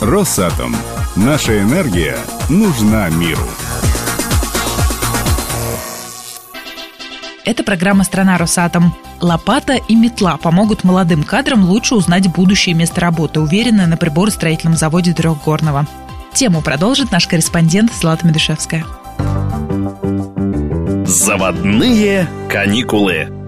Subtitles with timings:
[0.00, 0.74] Росатом.
[1.14, 2.16] Наша энергия
[2.48, 3.42] нужна миру.
[7.44, 8.94] Это программа «Страна Росатом».
[9.20, 15.12] Лопата и метла помогут молодым кадрам лучше узнать будущее место работы, уверенное на приборостроительном заводе
[15.12, 15.86] Трехгорного.
[16.32, 18.86] Тему продолжит наш корреспондент Злата Медушевская.
[21.04, 23.39] Заводные каникулы.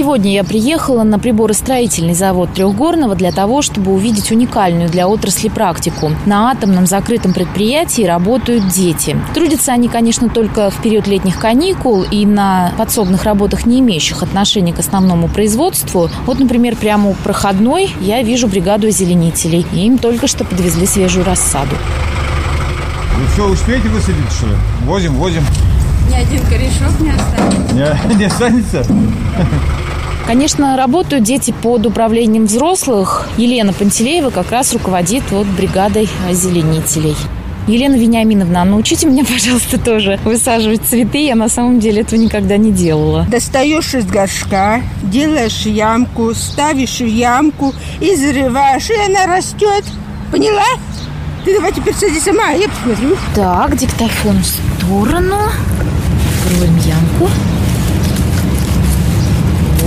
[0.00, 6.12] Сегодня я приехала на приборостроительный завод Трехгорного для того, чтобы увидеть уникальную для отрасли практику.
[6.24, 9.14] На атомном закрытом предприятии работают дети.
[9.34, 14.72] Трудятся они, конечно, только в период летних каникул и на подсобных работах, не имеющих отношения
[14.72, 16.08] к основному производству.
[16.24, 19.66] Вот, например, прямо у проходной я вижу бригаду озеленителей.
[19.74, 21.76] И им только что подвезли свежую рассаду.
[23.18, 24.54] Вы все успеете высадить, что ли?
[24.86, 25.42] Возим, возим.
[26.08, 27.74] Ни один корешок не останется.
[27.74, 28.86] Не, не останется?
[30.30, 33.28] Конечно, работают дети под управлением взрослых.
[33.36, 37.16] Елена Пантелеева как раз руководит вот бригадой озеленителей.
[37.66, 41.26] Елена Вениаминовна, научите меня, пожалуйста, тоже высаживать цветы.
[41.26, 43.26] Я на самом деле этого никогда не делала.
[43.28, 49.84] Достаешь из горшка, делаешь ямку, ставишь ямку и зарываешь, и она растет.
[50.30, 50.62] Поняла?
[51.44, 53.16] Ты давай теперь сади сама, я посмотрю.
[53.34, 55.38] Так, диктофон в сторону.
[56.46, 57.28] Откроем ямку.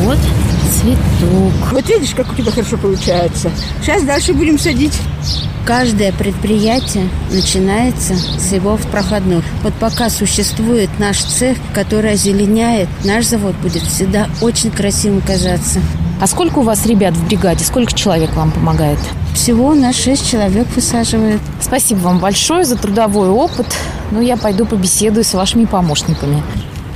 [0.04, 0.18] Вот
[0.74, 1.72] цветок.
[1.72, 3.52] Вот видишь, как у тебя хорошо получается.
[3.82, 4.94] Сейчас дальше будем садить.
[5.66, 9.46] Каждое предприятие начинается с его проходных.
[9.64, 15.80] Вот пока существует наш цех, который озеленяет, наш завод будет всегда очень красивым казаться.
[16.20, 17.64] А сколько у вас ребят в бригаде?
[17.64, 19.00] Сколько человек вам помогает?
[19.36, 21.42] Всего у нас шесть человек высаживают.
[21.62, 23.68] Спасибо вам большое за трудовой опыт.
[24.12, 26.44] Ну, я пойду побеседую с вашими помощниками.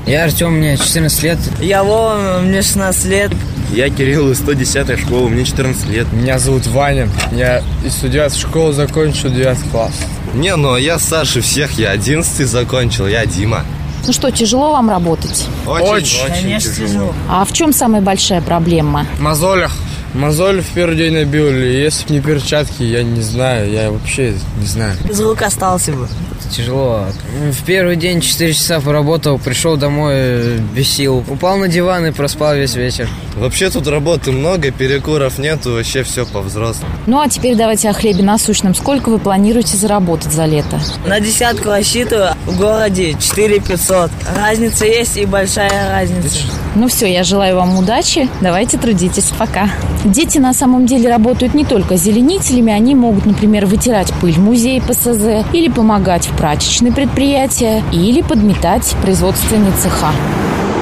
[0.07, 1.37] Я Артем, мне 14 лет.
[1.59, 3.31] Я Вова, мне 16 лет.
[3.73, 6.07] Я Кирилл из 110 школы, мне 14 лет.
[6.13, 9.91] Меня зовут Ваня, я из студентской школы закончил 9 класс.
[10.33, 13.65] Не, ну я старше всех, я 11 закончил, я Дима.
[14.05, 15.45] Ну что, тяжело вам работать?
[15.65, 16.23] Очень, Очень.
[16.23, 16.87] очень тяжело.
[16.87, 17.13] тяжело.
[17.29, 19.05] А в чем самая большая проблема?
[19.17, 19.73] В мозолях.
[20.13, 21.77] Мозоль в первый день набили.
[21.77, 24.95] Если бы не перчатки, я не знаю, я вообще не знаю.
[25.09, 26.07] Из рук остался бы.
[26.51, 27.05] Тяжело.
[27.51, 31.23] В первый день 4 часа поработал, пришел домой без сил.
[31.27, 33.09] Упал на диван и проспал весь вечер.
[33.35, 36.91] Вообще тут работы много, перекуров нету, вообще все по-взрослому.
[37.05, 38.73] Ну, а теперь давайте о хлебе насущном.
[38.73, 40.79] Сколько вы планируете заработать за лето?
[41.05, 44.11] На десятку рассчитываю, в городе 4 500.
[44.35, 46.39] Разница есть и большая разница.
[46.79, 48.29] Ну все, я желаю вам удачи.
[48.39, 49.31] Давайте трудитесь.
[49.39, 49.67] Пока.
[50.05, 52.71] Дети на самом деле работают не только зеленителями.
[52.71, 58.95] Они могут, например, вытирать пыль в музее ПСЗ или помогать в прачечной предприятия или подметать
[59.01, 60.11] производственные цеха.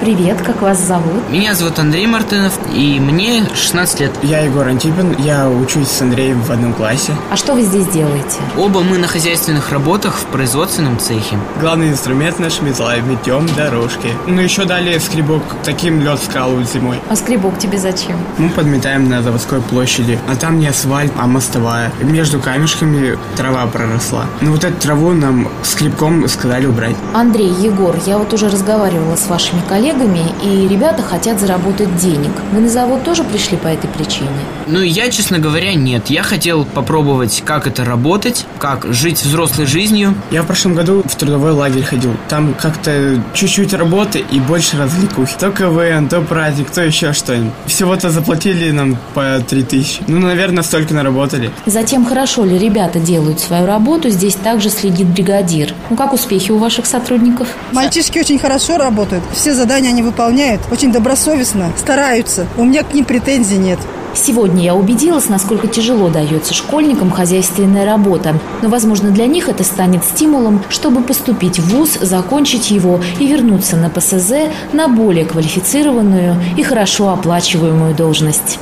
[0.05, 1.27] Привет, как вас зовут?
[1.31, 4.11] Меня зовут Андрей Мартынов, и мне 16 лет.
[4.21, 7.13] Я Егор Антипин, я учусь с Андреем в одном классе.
[7.31, 8.38] А что вы здесь делаете?
[8.55, 11.39] Оба мы на хозяйственных работах в производственном цехе.
[11.59, 14.09] Главный инструмент наш метла, метем дорожки.
[14.27, 16.99] Ну еще далее скребок, таким лед скалывают зимой.
[17.09, 18.19] А скребок тебе зачем?
[18.37, 21.91] Мы подметаем на заводской площади, а там не асфальт, а мостовая.
[22.03, 24.25] Между камешками трава проросла.
[24.41, 26.95] Ну вот эту траву нам скребком сказали убрать.
[27.16, 29.94] Андрей, Егор, я вот уже разговаривала с вашими коллегами,
[30.44, 32.31] и ребята хотят заработать денег.
[32.51, 34.29] Вы на завод тоже пришли по этой причине?
[34.67, 36.09] Ну, я, честно говоря, нет.
[36.09, 40.16] Я хотел попробовать, как это работать, как жить взрослой жизнью.
[40.31, 42.16] Я в прошлом году в трудовой лагерь ходил.
[42.29, 45.35] Там как-то чуть-чуть работы и больше развлекухи.
[45.39, 47.53] То КВН, то праздник, то еще что-нибудь.
[47.66, 50.03] Всего-то заплатили нам по 3000.
[50.07, 51.51] Ну, наверное, столько наработали.
[51.66, 55.73] Затем, хорошо ли ребята делают свою работу, здесь также следит бригадир.
[55.89, 57.47] Ну, как успехи у ваших сотрудников?
[57.72, 59.23] Мальчишки очень хорошо работают.
[59.34, 59.53] Все
[59.85, 60.62] задания они выполняют.
[60.72, 62.47] Очень добросовестно, стараются.
[62.57, 63.79] У меня к ним претензий нет.
[64.16, 68.35] Сегодня я убедилась, насколько тяжело дается школьникам хозяйственная работа.
[68.62, 73.75] Но, возможно, для них это станет стимулом, чтобы поступить в ВУЗ, закончить его и вернуться
[73.75, 78.57] на ПСЗ на более квалифицированную и хорошо оплачиваемую должность.